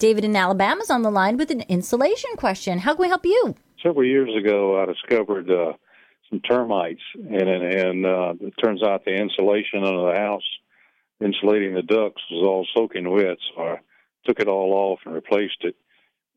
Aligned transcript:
David 0.00 0.24
in 0.24 0.34
Alabama 0.34 0.80
is 0.80 0.88
on 0.88 1.02
the 1.02 1.10
line 1.10 1.36
with 1.36 1.50
an 1.50 1.60
insulation 1.68 2.30
question. 2.38 2.78
How 2.78 2.94
can 2.94 3.02
we 3.02 3.08
help 3.08 3.26
you? 3.26 3.54
Several 3.82 4.06
years 4.06 4.30
ago, 4.34 4.82
I 4.82 4.86
discovered 4.86 5.50
uh, 5.50 5.74
some 6.30 6.40
termites, 6.40 7.02
and 7.14 7.48
and 7.48 8.06
uh, 8.06 8.32
it 8.40 8.54
turns 8.64 8.82
out 8.82 9.04
the 9.04 9.14
insulation 9.14 9.84
under 9.84 10.10
the 10.10 10.18
house, 10.18 10.48
insulating 11.22 11.74
the 11.74 11.82
ducts, 11.82 12.22
was 12.30 12.46
all 12.46 12.66
soaking 12.74 13.10
wet. 13.10 13.36
So 13.54 13.62
I 13.62 13.76
took 14.24 14.40
it 14.40 14.48
all 14.48 14.72
off 14.72 15.00
and 15.04 15.14
replaced 15.14 15.60
it. 15.60 15.76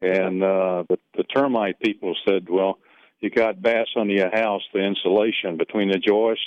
And 0.01 0.43
uh, 0.43 0.83
the, 0.89 0.97
the 1.15 1.23
termite 1.23 1.79
people 1.79 2.17
said, 2.27 2.49
"Well, 2.49 2.79
you 3.21 3.29
got 3.29 3.61
batts 3.61 3.91
under 3.95 4.13
your 4.13 4.35
house, 4.35 4.63
the 4.73 4.81
insulation 4.81 5.55
between 5.55 5.89
the 5.89 5.99
joists, 5.99 6.43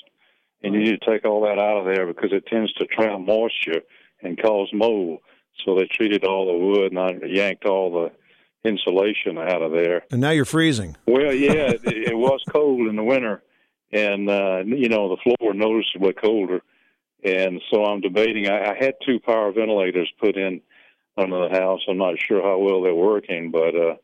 and 0.62 0.74
you 0.74 0.80
need 0.80 1.00
to 1.00 1.10
take 1.10 1.24
all 1.24 1.40
that 1.44 1.58
out 1.58 1.78
of 1.78 1.86
there 1.86 2.06
because 2.06 2.32
it 2.32 2.46
tends 2.46 2.74
to 2.74 2.84
trap 2.84 3.18
moisture 3.20 3.80
and 4.22 4.38
cause 4.38 4.68
mold." 4.74 5.20
So 5.64 5.74
they 5.74 5.86
treated 5.86 6.24
all 6.24 6.46
the 6.46 6.66
wood, 6.66 6.92
and 6.92 6.98
I 6.98 7.26
yanked 7.26 7.64
all 7.64 7.92
the 7.92 8.68
insulation 8.68 9.38
out 9.38 9.62
of 9.62 9.72
there. 9.72 10.04
And 10.10 10.20
now 10.20 10.30
you're 10.30 10.44
freezing. 10.44 10.96
Well, 11.06 11.32
yeah, 11.32 11.70
it, 11.70 11.82
it 11.84 12.16
was 12.16 12.40
cold 12.50 12.88
in 12.88 12.96
the 12.96 13.02
winter, 13.02 13.42
and 13.92 14.28
uh, 14.28 14.62
you 14.64 14.88
know 14.88 15.08
the 15.08 15.22
floor 15.22 15.54
noticeably 15.54 16.12
colder, 16.12 16.60
and 17.24 17.60
so 17.70 17.84
I'm 17.84 18.00
debating. 18.00 18.48
I, 18.48 18.72
I 18.72 18.76
had 18.78 18.94
two 19.04 19.18
power 19.20 19.52
ventilators 19.52 20.10
put 20.20 20.36
in 20.36 20.60
under 21.16 21.48
the 21.48 21.58
house. 21.58 21.80
I'm 21.88 21.98
not 21.98 22.14
sure 22.18 22.42
how 22.42 22.58
well 22.58 22.82
they're 22.82 22.94
working, 22.94 23.50
but 23.50 23.74
uh, 23.74 23.96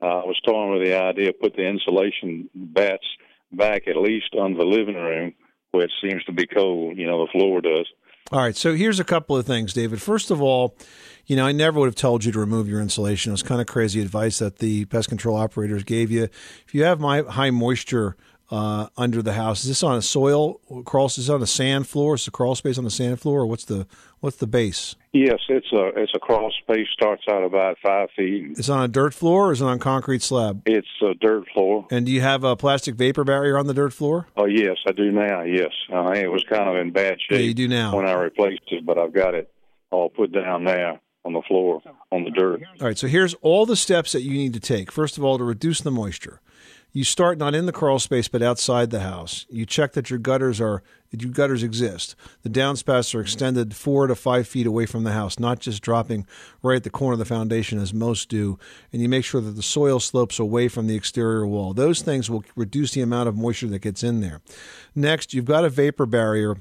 I 0.00 0.24
was 0.24 0.40
toying 0.46 0.72
with 0.72 0.86
the 0.86 1.00
idea 1.00 1.30
of 1.30 1.40
put 1.40 1.56
the 1.56 1.66
insulation 1.66 2.48
batts 2.54 3.06
back 3.52 3.88
at 3.88 3.96
least 3.96 4.34
on 4.38 4.54
the 4.54 4.64
living 4.64 4.94
room 4.94 5.34
where 5.70 5.84
it 5.84 5.92
seems 6.02 6.24
to 6.24 6.32
be 6.32 6.46
cold. 6.46 6.96
You 6.96 7.06
know, 7.06 7.24
the 7.24 7.32
floor 7.32 7.60
does. 7.60 7.86
All 8.30 8.40
right, 8.40 8.54
so 8.54 8.74
here's 8.74 9.00
a 9.00 9.04
couple 9.04 9.38
of 9.38 9.46
things, 9.46 9.72
David. 9.72 10.02
First 10.02 10.30
of 10.30 10.42
all, 10.42 10.76
you 11.24 11.34
know, 11.34 11.46
I 11.46 11.52
never 11.52 11.80
would 11.80 11.86
have 11.86 11.94
told 11.94 12.26
you 12.26 12.32
to 12.32 12.38
remove 12.38 12.68
your 12.68 12.78
insulation. 12.82 13.30
It 13.30 13.32
was 13.32 13.42
kind 13.42 13.58
of 13.58 13.66
crazy 13.66 14.02
advice 14.02 14.38
that 14.40 14.58
the 14.58 14.84
pest 14.84 15.08
control 15.08 15.34
operators 15.34 15.82
gave 15.82 16.10
you. 16.10 16.24
If 16.24 16.74
you 16.74 16.84
have 16.84 17.00
my 17.00 17.22
high 17.22 17.50
moisture 17.50 18.16
uh, 18.50 18.88
under 18.96 19.20
the 19.20 19.34
house, 19.34 19.62
is 19.62 19.68
this 19.68 19.82
on 19.82 19.96
a 19.96 20.02
soil 20.02 20.54
crawl? 20.84 21.06
Is 21.06 21.28
on 21.28 21.42
a 21.42 21.46
sand 21.46 21.86
floor? 21.86 22.14
Is 22.14 22.24
the 22.24 22.30
crawl 22.30 22.54
space 22.54 22.78
on 22.78 22.84
the 22.84 22.90
sand 22.90 23.20
floor, 23.20 23.40
or 23.40 23.46
what's 23.46 23.64
the 23.64 23.86
what's 24.20 24.36
the 24.36 24.46
base? 24.46 24.96
Yes, 25.12 25.38
it's 25.48 25.70
a 25.72 25.88
it's 25.96 26.12
a 26.14 26.18
crawl 26.18 26.50
space. 26.62 26.86
Starts 26.92 27.24
out 27.30 27.42
about 27.42 27.76
five 27.82 28.08
feet. 28.16 28.52
It's 28.58 28.68
on 28.68 28.82
a 28.82 28.88
dirt 28.88 29.12
floor, 29.12 29.48
or 29.48 29.52
is 29.52 29.60
it 29.60 29.66
on 29.66 29.78
concrete 29.78 30.22
slab? 30.22 30.62
It's 30.64 30.86
a 31.02 31.14
dirt 31.14 31.44
floor. 31.52 31.86
And 31.90 32.06
do 32.06 32.12
you 32.12 32.22
have 32.22 32.42
a 32.42 32.56
plastic 32.56 32.94
vapor 32.94 33.24
barrier 33.24 33.58
on 33.58 33.66
the 33.66 33.74
dirt 33.74 33.92
floor? 33.92 34.26
Oh 34.36 34.46
yes, 34.46 34.78
I 34.86 34.92
do 34.92 35.10
now. 35.10 35.42
Yes, 35.42 35.72
uh, 35.92 36.10
it 36.12 36.30
was 36.30 36.44
kind 36.48 36.68
of 36.68 36.76
in 36.76 36.92
bad 36.92 37.18
shape. 37.20 37.38
Yeah, 37.38 37.38
you 37.38 37.54
do 37.54 37.68
now. 37.68 37.94
when 37.94 38.06
I 38.06 38.14
replaced 38.14 38.62
it, 38.68 38.86
but 38.86 38.98
I've 38.98 39.12
got 39.12 39.34
it 39.34 39.52
all 39.90 40.08
put 40.08 40.32
down 40.32 40.64
now 40.64 41.00
on 41.24 41.34
the 41.34 41.42
floor 41.46 41.82
on 42.10 42.24
the 42.24 42.30
dirt. 42.30 42.62
All 42.80 42.86
right, 42.86 42.96
so 42.96 43.06
here's 43.06 43.34
all 43.34 43.66
the 43.66 43.76
steps 43.76 44.12
that 44.12 44.22
you 44.22 44.32
need 44.32 44.54
to 44.54 44.60
take. 44.60 44.90
First 44.90 45.18
of 45.18 45.24
all, 45.24 45.36
to 45.36 45.44
reduce 45.44 45.80
the 45.80 45.90
moisture. 45.90 46.40
You 46.92 47.04
start 47.04 47.38
not 47.38 47.54
in 47.54 47.66
the 47.66 47.72
crawl 47.72 47.98
space 47.98 48.28
but 48.28 48.42
outside 48.42 48.90
the 48.90 49.00
house. 49.00 49.46
You 49.50 49.66
check 49.66 49.92
that 49.92 50.10
your 50.10 50.18
gutters 50.18 50.60
are 50.60 50.82
your 51.10 51.32
gutters 51.32 51.62
exist. 51.62 52.14
The 52.42 52.50
downspouts 52.50 53.14
are 53.14 53.20
extended 53.20 53.74
four 53.74 54.06
to 54.06 54.14
five 54.14 54.46
feet 54.46 54.66
away 54.66 54.84
from 54.84 55.04
the 55.04 55.12
house, 55.12 55.38
not 55.38 55.58
just 55.58 55.82
dropping 55.82 56.26
right 56.62 56.76
at 56.76 56.84
the 56.84 56.90
corner 56.90 57.14
of 57.14 57.18
the 57.18 57.24
foundation 57.24 57.78
as 57.78 57.94
most 57.94 58.28
do. 58.28 58.58
And 58.92 59.00
you 59.00 59.08
make 59.08 59.24
sure 59.24 59.40
that 59.40 59.52
the 59.52 59.62
soil 59.62 60.00
slopes 60.00 60.38
away 60.38 60.68
from 60.68 60.86
the 60.86 60.96
exterior 60.96 61.46
wall. 61.46 61.72
Those 61.72 62.02
things 62.02 62.30
will 62.30 62.44
reduce 62.56 62.92
the 62.92 63.00
amount 63.00 63.28
of 63.28 63.36
moisture 63.36 63.68
that 63.68 63.78
gets 63.78 64.02
in 64.02 64.20
there. 64.20 64.40
Next, 64.94 65.32
you've 65.32 65.46
got 65.46 65.64
a 65.64 65.70
vapor 65.70 66.04
barrier 66.04 66.56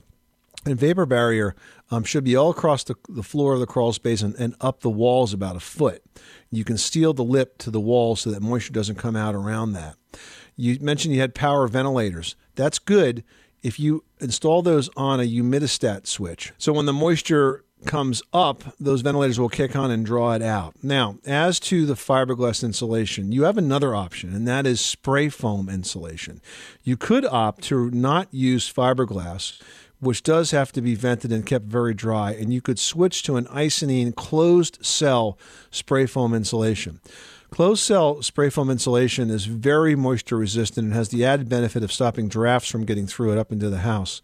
and 0.68 0.80
vapor 0.80 1.06
barrier 1.06 1.56
um, 1.90 2.04
should 2.04 2.24
be 2.24 2.36
all 2.36 2.50
across 2.50 2.84
the, 2.84 2.96
the 3.10 3.24
floor 3.24 3.54
of 3.54 3.60
the 3.60 3.66
crawl 3.66 3.94
space 3.94 4.22
and, 4.22 4.36
and, 4.36 4.56
up 4.62 4.82
the 4.82 4.90
walls 4.90 5.34
about 5.34 5.56
a 5.56 5.60
foot. 5.60 6.04
You 6.52 6.64
can 6.64 6.78
seal 6.78 7.14
the 7.14 7.24
lip 7.24 7.58
to 7.60 7.72
the 7.72 7.80
wall 7.80 8.16
so 8.16 8.30
that 8.32 8.42
moisture 8.42 8.74
doesn't 8.74 8.96
come 8.96 9.16
out 9.16 9.36
around 9.36 9.74
that. 9.74 9.96
You 10.56 10.78
mentioned 10.82 11.14
you 11.14 11.22
had 11.22 11.36
power 11.36 11.68
ventilators. 11.68 12.36
That's 12.56 12.80
good 12.80 13.24
if 13.64 13.80
you 13.80 14.04
install 14.20 14.62
those 14.62 14.90
on 14.96 15.20
a 15.20 15.24
humidistat 15.24 16.08
switch. 16.08 16.54
So 16.58 16.74
when 16.74 16.86
the 16.86 16.94
moisture 16.94 17.64
comes 17.86 18.24
up, 18.34 18.64
those 18.80 19.02
ventilators 19.02 19.40
will 19.40 19.50
kick 19.50 19.76
on 19.76 19.92
and 19.92 20.06
draw 20.06 20.34
it 20.34 20.42
out. 20.42 20.76
Now, 20.82 21.20
as 21.26 21.60
to 21.62 21.86
the 21.86 21.94
fiberglass 21.94 22.64
insulation, 22.64 23.32
you 23.32 23.44
have 23.44 23.58
another 23.58 23.96
option, 23.96 24.34
and 24.34 24.48
that 24.48 24.66
is 24.66 24.82
spray 24.82 25.30
foam 25.30 25.70
insulation. 25.70 26.42
You 26.84 26.98
could 26.98 27.26
opt 27.26 27.64
to 27.66 27.92
not 27.92 28.34
use 28.34 28.72
fiberglass 28.72 29.62
which 30.00 30.24
does 30.24 30.52
have 30.52 30.72
to 30.72 30.82
be 30.82 30.96
vented 30.96 31.32
and 31.32 31.46
kept 31.46 31.66
very 31.66 31.94
dry, 31.94 32.32
and 32.32 32.54
you 32.54 32.62
could 32.62 32.80
switch 32.80 33.24
to 33.24 33.36
an 33.36 33.46
Icynene 33.46 34.16
closed 34.16 34.86
cell 34.86 35.38
spray 35.72 36.06
foam 36.06 36.34
insulation. 36.34 37.00
Closed 37.50 37.82
cell 37.82 38.22
spray 38.22 38.50
foam 38.50 38.70
insulation 38.70 39.30
is 39.30 39.46
very 39.46 39.96
moisture 39.96 40.38
resistant 40.38 40.86
and 40.86 40.94
has 40.94 41.10
the 41.10 41.26
added 41.26 41.48
benefit 41.48 41.82
of 41.82 41.92
stopping 41.92 42.28
drafts 42.28 42.70
from 42.70 42.86
getting 42.86 43.08
through 43.08 43.32
it 43.32 43.38
up 43.38 43.52
into 43.52 43.70
the 43.70 43.80
house. 43.80 44.22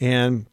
And 0.00 0.46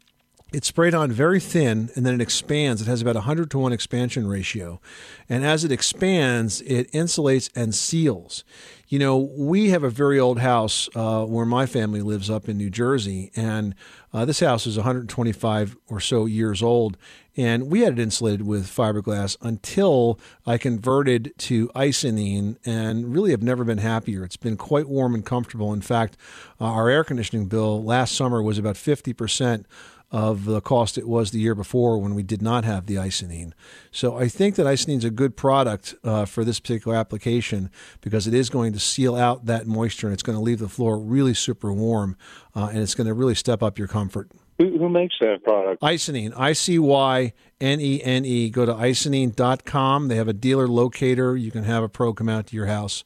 it's 0.52 0.68
sprayed 0.68 0.94
on 0.94 1.10
very 1.10 1.40
thin 1.40 1.90
and 1.94 2.04
then 2.04 2.14
it 2.14 2.20
expands. 2.20 2.82
It 2.82 2.86
has 2.86 3.02
about 3.02 3.16
a 3.16 3.20
100 3.20 3.50
to 3.52 3.58
1 3.58 3.72
expansion 3.72 4.26
ratio. 4.26 4.80
And 5.28 5.44
as 5.44 5.64
it 5.64 5.72
expands, 5.72 6.60
it 6.62 6.90
insulates 6.92 7.50
and 7.56 7.74
seals. 7.74 8.44
You 8.88 8.98
know, 8.98 9.16
we 9.16 9.70
have 9.70 9.82
a 9.82 9.88
very 9.88 10.20
old 10.20 10.40
house 10.40 10.90
uh, 10.94 11.24
where 11.24 11.46
my 11.46 11.64
family 11.64 12.02
lives 12.02 12.28
up 12.28 12.46
in 12.46 12.58
New 12.58 12.68
Jersey, 12.68 13.30
and 13.34 13.74
uh, 14.12 14.26
this 14.26 14.40
house 14.40 14.66
is 14.66 14.76
125 14.76 15.78
or 15.88 15.98
so 15.98 16.26
years 16.26 16.62
old. 16.62 16.98
And 17.34 17.70
we 17.70 17.80
had 17.80 17.94
it 17.94 17.98
insulated 17.98 18.46
with 18.46 18.66
fiberglass 18.66 19.38
until 19.40 20.20
I 20.44 20.58
converted 20.58 21.32
to 21.38 21.68
Icynene 21.68 22.58
and 22.66 23.14
really 23.14 23.30
have 23.30 23.42
never 23.42 23.64
been 23.64 23.78
happier. 23.78 24.24
It's 24.24 24.36
been 24.36 24.58
quite 24.58 24.86
warm 24.86 25.14
and 25.14 25.24
comfortable. 25.24 25.72
In 25.72 25.80
fact, 25.80 26.18
uh, 26.60 26.64
our 26.64 26.90
air 26.90 27.04
conditioning 27.04 27.46
bill 27.46 27.82
last 27.82 28.14
summer 28.14 28.42
was 28.42 28.58
about 28.58 28.76
50% 28.76 29.64
of 30.12 30.44
the 30.44 30.60
cost 30.60 30.98
it 30.98 31.08
was 31.08 31.30
the 31.30 31.40
year 31.40 31.54
before 31.54 31.98
when 31.98 32.14
we 32.14 32.22
did 32.22 32.42
not 32.42 32.64
have 32.64 32.84
the 32.84 32.96
Icynene. 32.96 33.52
So 33.90 34.18
I 34.18 34.28
think 34.28 34.56
that 34.56 34.66
Icynene 34.66 34.98
is 34.98 35.04
a 35.04 35.10
good 35.10 35.36
product 35.36 35.94
uh, 36.04 36.26
for 36.26 36.44
this 36.44 36.60
particular 36.60 36.96
application 36.96 37.70
because 38.02 38.26
it 38.26 38.34
is 38.34 38.50
going 38.50 38.74
to 38.74 38.78
seal 38.78 39.16
out 39.16 39.46
that 39.46 39.66
moisture 39.66 40.06
and 40.06 40.14
it's 40.14 40.22
going 40.22 40.36
to 40.36 40.42
leave 40.42 40.58
the 40.58 40.68
floor 40.68 40.98
really 40.98 41.32
super 41.32 41.72
warm 41.72 42.16
uh, 42.54 42.68
and 42.70 42.78
it's 42.78 42.94
going 42.94 43.06
to 43.06 43.14
really 43.14 43.34
step 43.34 43.62
up 43.62 43.78
your 43.78 43.88
comfort. 43.88 44.30
Who, 44.58 44.78
who 44.78 44.90
makes 44.90 45.14
that 45.20 45.42
product? 45.42 45.82
Icynene, 45.82 46.34
I 46.36 46.52
C 46.52 46.78
Y 46.78 47.32
N 47.58 47.80
E 47.80 48.02
N 48.04 48.26
E. 48.26 48.50
Go 48.50 48.66
to 48.66 48.74
icynene.com. 48.74 50.08
They 50.08 50.16
have 50.16 50.28
a 50.28 50.34
dealer 50.34 50.68
locator. 50.68 51.36
You 51.36 51.50
can 51.50 51.64
have 51.64 51.82
a 51.82 51.88
pro 51.88 52.12
come 52.12 52.28
out 52.28 52.48
to 52.48 52.56
your 52.56 52.66
house. 52.66 53.02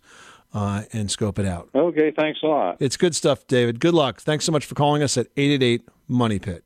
Uh, 0.54 0.84
and 0.94 1.10
scope 1.10 1.38
it 1.38 1.44
out. 1.44 1.68
Okay, 1.74 2.10
thanks 2.16 2.38
a 2.42 2.46
lot. 2.46 2.76
It's 2.80 2.96
good 2.96 3.14
stuff, 3.14 3.46
David. 3.46 3.78
Good 3.78 3.92
luck. 3.92 4.22
Thanks 4.22 4.46
so 4.46 4.52
much 4.52 4.64
for 4.64 4.74
calling 4.74 5.02
us 5.02 5.18
at 5.18 5.26
888 5.36 5.86
Money 6.08 6.38
Pit. 6.38 6.65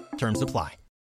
Terms 0.17 0.41
apply. 0.41 0.80